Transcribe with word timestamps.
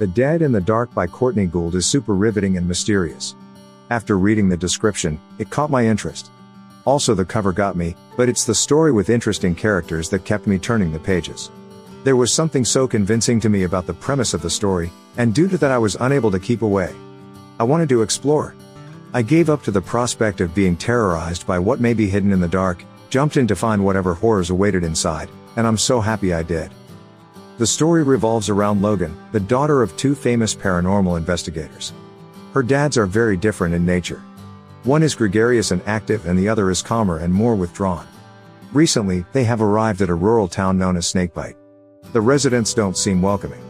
The 0.00 0.06
Dead 0.06 0.40
and 0.40 0.54
the 0.54 0.62
Dark 0.62 0.94
by 0.94 1.06
Courtney 1.06 1.44
Gould 1.44 1.74
is 1.74 1.84
super 1.84 2.14
riveting 2.14 2.56
and 2.56 2.66
mysterious. 2.66 3.34
After 3.90 4.16
reading 4.16 4.48
the 4.48 4.56
description, 4.56 5.20
it 5.36 5.50
caught 5.50 5.68
my 5.68 5.86
interest. 5.86 6.30
Also, 6.86 7.12
the 7.12 7.22
cover 7.22 7.52
got 7.52 7.76
me, 7.76 7.94
but 8.16 8.26
it's 8.26 8.46
the 8.46 8.54
story 8.54 8.92
with 8.92 9.10
interesting 9.10 9.54
characters 9.54 10.08
that 10.08 10.24
kept 10.24 10.46
me 10.46 10.58
turning 10.58 10.90
the 10.90 10.98
pages. 10.98 11.50
There 12.02 12.16
was 12.16 12.32
something 12.32 12.64
so 12.64 12.88
convincing 12.88 13.40
to 13.40 13.50
me 13.50 13.64
about 13.64 13.86
the 13.86 13.92
premise 13.92 14.32
of 14.32 14.40
the 14.40 14.48
story, 14.48 14.90
and 15.18 15.34
due 15.34 15.48
to 15.48 15.58
that, 15.58 15.70
I 15.70 15.76
was 15.76 15.98
unable 16.00 16.30
to 16.30 16.40
keep 16.40 16.62
away. 16.62 16.94
I 17.58 17.64
wanted 17.64 17.90
to 17.90 18.00
explore. 18.00 18.54
I 19.12 19.20
gave 19.20 19.50
up 19.50 19.62
to 19.64 19.70
the 19.70 19.82
prospect 19.82 20.40
of 20.40 20.54
being 20.54 20.78
terrorized 20.78 21.46
by 21.46 21.58
what 21.58 21.78
may 21.78 21.92
be 21.92 22.08
hidden 22.08 22.32
in 22.32 22.40
the 22.40 22.48
dark, 22.48 22.86
jumped 23.10 23.36
in 23.36 23.46
to 23.48 23.54
find 23.54 23.84
whatever 23.84 24.14
horrors 24.14 24.48
awaited 24.48 24.82
inside, 24.82 25.28
and 25.56 25.66
I'm 25.66 25.76
so 25.76 26.00
happy 26.00 26.32
I 26.32 26.42
did. 26.42 26.72
The 27.60 27.66
story 27.66 28.02
revolves 28.02 28.48
around 28.48 28.80
Logan, 28.80 29.14
the 29.32 29.38
daughter 29.38 29.82
of 29.82 29.94
two 29.98 30.14
famous 30.14 30.54
paranormal 30.54 31.18
investigators. 31.18 31.92
Her 32.54 32.62
dads 32.62 32.96
are 32.96 33.04
very 33.04 33.36
different 33.36 33.74
in 33.74 33.84
nature. 33.84 34.22
One 34.84 35.02
is 35.02 35.14
gregarious 35.14 35.70
and 35.70 35.82
active 35.84 36.24
and 36.24 36.38
the 36.38 36.48
other 36.48 36.70
is 36.70 36.80
calmer 36.80 37.18
and 37.18 37.30
more 37.30 37.54
withdrawn. 37.54 38.08
Recently, 38.72 39.26
they 39.34 39.44
have 39.44 39.60
arrived 39.60 40.00
at 40.00 40.08
a 40.08 40.14
rural 40.14 40.48
town 40.48 40.78
known 40.78 40.96
as 40.96 41.06
Snakebite. 41.06 41.56
The 42.14 42.22
residents 42.22 42.72
don't 42.72 42.96
seem 42.96 43.20
welcoming. 43.20 43.60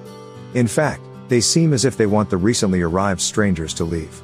In 0.54 0.68
fact, 0.68 1.02
they 1.26 1.40
seem 1.40 1.72
as 1.72 1.84
if 1.84 1.96
they 1.96 2.06
want 2.06 2.30
the 2.30 2.36
recently 2.36 2.82
arrived 2.82 3.20
strangers 3.20 3.74
to 3.74 3.82
leave. 3.82 4.22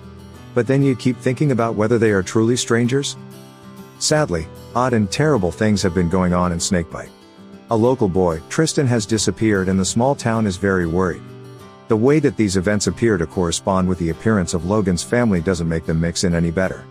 But 0.55 0.69
then 0.69 0.85
you 0.85 0.95
keep 0.95 1.17
thinking 1.17 1.51
about 1.51 1.75
whether 1.75 1.99
they 1.99 2.13
are 2.13 2.23
truly 2.23 2.55
strangers? 2.55 3.17
Sadly, 3.99 4.47
odd 4.77 4.93
and 4.93 5.11
terrible 5.11 5.51
things 5.51 5.83
have 5.83 5.93
been 5.93 6.09
going 6.09 6.33
on 6.33 6.53
in 6.53 6.61
Snakebite. 6.61 7.11
A 7.69 7.77
local 7.77 8.09
boy, 8.09 8.41
Tristan 8.49 8.87
has 8.87 9.07
disappeared 9.07 9.69
and 9.69 9.79
the 9.79 9.85
small 9.85 10.15
town 10.15 10.47
is 10.47 10.57
very 10.57 10.87
worried. 10.87 11.23
The 11.89 11.97
way 11.97 12.21
that 12.21 12.37
these 12.37 12.57
events 12.57 12.87
appear 12.87 13.19
to 13.19 13.27
correspond 13.27 13.89
with 13.89 13.99
the 13.99 14.11
appearance 14.11 14.55
of 14.55 14.67
Logan's 14.67 15.03
family 15.03 15.41
doesn't 15.41 15.69
make 15.69 15.85
them 15.85 16.01
mix 16.01 16.23
in 16.23 16.33
any 16.33 16.53
better. 16.53 16.85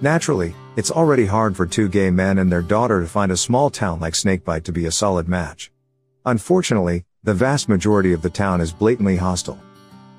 Naturally, 0.00 0.54
it's 0.76 0.90
already 0.90 1.26
hard 1.26 1.54
for 1.54 1.66
two 1.66 1.90
gay 1.90 2.10
men 2.10 2.38
and 2.38 2.50
their 2.50 2.62
daughter 2.62 3.02
to 3.02 3.06
find 3.06 3.32
a 3.32 3.36
small 3.36 3.68
town 3.68 4.00
like 4.00 4.14
Snakebite 4.14 4.64
to 4.64 4.72
be 4.72 4.86
a 4.86 4.90
solid 4.90 5.28
match. 5.28 5.70
Unfortunately, 6.24 7.04
the 7.22 7.34
vast 7.34 7.68
majority 7.68 8.14
of 8.14 8.22
the 8.22 8.30
town 8.30 8.62
is 8.62 8.72
blatantly 8.72 9.16
hostile. 9.16 9.60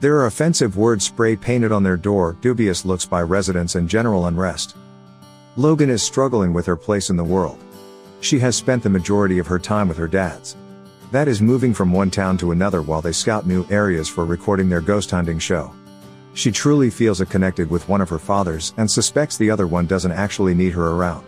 There 0.01 0.17
are 0.17 0.27
offensive 0.27 0.77
words 0.77 1.03
spray 1.03 1.35
painted 1.35 1.71
on 1.71 1.81
their 1.81 1.97
door, 1.97 2.37
dubious 2.41 2.85
looks 2.85 3.05
by 3.05 3.23
residents 3.23 3.73
and 3.73 3.89
general 3.89 4.27
unrest. 4.27 4.75
Logan 5.57 5.89
is 5.89 6.03
struggling 6.03 6.53
with 6.53 6.67
her 6.67 6.75
place 6.75 7.09
in 7.09 7.17
the 7.17 7.23
world. 7.23 7.57
She 8.25 8.39
has 8.39 8.55
spent 8.55 8.81
the 8.81 8.89
majority 8.89 9.37
of 9.37 9.45
her 9.45 9.59
time 9.59 9.87
with 9.87 9.97
her 9.97 10.07
dads. 10.07 10.55
That 11.11 11.27
is 11.27 11.43
moving 11.43 11.75
from 11.75 11.93
one 11.93 12.09
town 12.09 12.39
to 12.39 12.53
another 12.53 12.81
while 12.81 12.99
they 12.99 13.11
scout 13.11 13.45
new 13.45 13.67
areas 13.69 14.09
for 14.09 14.25
recording 14.25 14.67
their 14.67 14.81
ghost 14.81 15.11
hunting 15.11 15.37
show. 15.37 15.71
She 16.33 16.51
truly 16.51 16.89
feels 16.89 17.21
a 17.21 17.27
connected 17.27 17.69
with 17.69 17.87
one 17.87 18.01
of 18.01 18.09
her 18.09 18.17
fathers 18.17 18.73
and 18.77 18.89
suspects 18.89 19.37
the 19.37 19.51
other 19.51 19.67
one 19.67 19.85
doesn't 19.85 20.11
actually 20.11 20.55
need 20.55 20.73
her 20.73 20.93
around. 20.93 21.23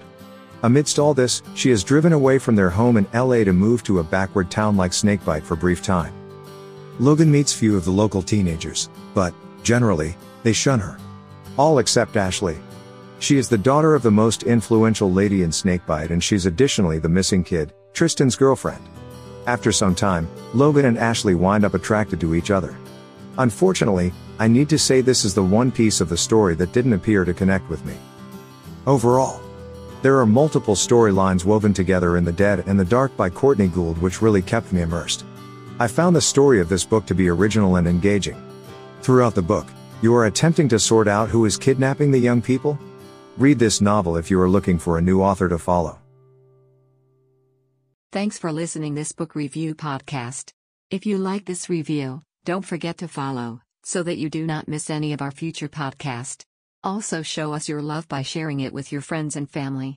Amidst 0.64 0.98
all 0.98 1.14
this, 1.14 1.44
she 1.54 1.70
is 1.70 1.84
driven 1.84 2.14
away 2.14 2.40
from 2.40 2.56
their 2.56 2.72
home 2.72 2.98
in 2.98 3.06
LA 3.14 3.44
to 3.44 3.54
move 3.54 3.84
to 3.84 4.00
a 4.00 4.04
backward 4.04 4.50
town 4.50 4.76
like 4.76 4.92
Snakebite 4.92 5.44
for 5.44 5.56
brief 5.56 5.84
time. 5.84 6.16
Logan 7.00 7.32
meets 7.32 7.54
few 7.54 7.78
of 7.78 7.86
the 7.86 7.92
local 7.92 8.24
teenagers, 8.24 8.90
but, 9.14 9.36
generally, 9.62 10.18
they 10.42 10.52
shun 10.52 10.80
her. 10.80 10.98
All 11.58 11.78
except 11.78 12.18
Ashley. 12.18 12.58
She 13.20 13.38
is 13.38 13.50
the 13.50 13.58
daughter 13.58 13.96
of 13.96 14.04
the 14.04 14.12
most 14.12 14.44
influential 14.44 15.12
lady 15.12 15.44
in 15.44 15.52
Snakebite 15.52 16.12
and 16.12 16.24
she's 16.24 16.46
additionally 16.46 17.00
the 17.00 17.10
missing 17.10 17.44
kid, 17.44 17.74
Tristan's 17.94 18.36
girlfriend. 18.36 18.84
After 19.48 19.72
some 19.72 19.96
time, 19.96 20.28
Logan 20.54 20.86
and 20.86 20.98
Ashley 20.98 21.34
wind 21.34 21.66
up 21.66 21.74
attracted 21.74 22.20
to 22.22 22.36
each 22.36 22.52
other. 22.52 22.78
Unfortunately, 23.38 24.14
I 24.40 24.48
need 24.48 24.70
to 24.70 24.78
say 24.78 25.02
this 25.02 25.26
is 25.26 25.34
the 25.34 25.44
one 25.44 25.72
piece 25.72 26.00
of 26.00 26.10
the 26.10 26.18
story 26.18 26.54
that 26.56 26.74
didn't 26.74 26.94
appear 26.94 27.26
to 27.26 27.34
connect 27.34 27.70
with 27.70 27.84
me. 27.86 27.96
Overall, 28.86 29.42
there 30.04 30.20
are 30.20 30.26
multiple 30.26 30.76
storylines 30.76 31.44
woven 31.44 31.74
together 31.74 32.18
in 32.18 32.24
The 32.24 32.32
Dead 32.32 32.64
and 32.68 32.80
the 32.80 32.86
Dark 32.86 33.18
by 33.18 33.30
Courtney 33.30 33.68
Gould 33.68 33.98
which 33.98 34.22
really 34.22 34.44
kept 34.44 34.72
me 34.72 34.82
immersed. 34.82 35.26
I 35.80 35.88
found 35.88 36.16
the 36.16 36.22
story 36.22 36.60
of 36.60 36.70
this 36.70 36.86
book 36.86 37.08
to 37.08 37.16
be 37.16 37.30
original 37.30 37.78
and 37.78 37.88
engaging. 37.88 38.42
Throughout 39.02 39.34
the 39.34 39.42
book, 39.42 39.68
you 40.02 40.14
are 40.16 40.26
attempting 40.28 40.70
to 40.70 40.80
sort 40.80 41.08
out 41.08 41.30
who 41.30 41.46
is 41.46 41.58
kidnapping 41.58 42.12
the 42.12 42.20
young 42.20 42.42
people, 42.42 42.78
Read 43.38 43.60
this 43.60 43.82
novel 43.82 44.18
if 44.18 44.32
you 44.32 44.42
are 44.42 44.50
looking 44.50 44.80
for 44.80 44.98
a 44.98 45.02
new 45.02 45.22
author 45.22 45.48
to 45.48 45.60
follow. 45.60 46.00
Thanks 48.12 48.38
for 48.40 48.52
listening 48.52 48.96
this 48.96 49.12
book 49.12 49.36
review 49.36 49.76
podcast. 49.76 50.52
If 50.90 51.06
you 51.06 51.20
like 51.20 51.46
this 51.46 51.70
review, 51.70 52.24
don't 52.46 52.66
forget 52.66 52.98
to 52.98 53.08
follow 53.08 53.62
so 53.84 54.04
that 54.04 54.18
you 54.18 54.30
do 54.30 54.46
not 54.46 54.68
miss 54.68 54.90
any 54.90 55.14
of 55.14 55.22
our 55.22 55.32
future 55.32 55.70
podcast. 55.70 56.44
Also 56.84 57.22
show 57.22 57.54
us 57.54 57.70
your 57.70 57.82
love 57.82 58.06
by 58.10 58.22
sharing 58.22 58.60
it 58.60 58.74
with 58.74 58.92
your 58.92 59.00
friends 59.00 59.38
and 59.38 59.50
family. 59.50 59.96